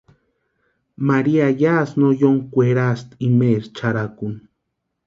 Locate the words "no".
1.99-2.09